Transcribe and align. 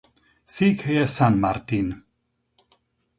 Székhelye 0.45 1.05
San 1.05 1.33
Martín. 1.33 2.05